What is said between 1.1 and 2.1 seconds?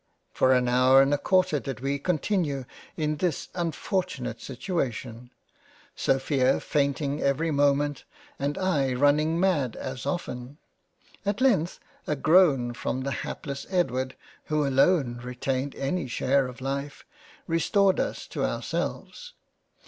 a Quarter did we